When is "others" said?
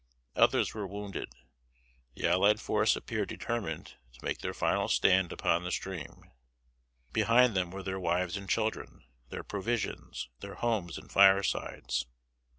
0.35-0.73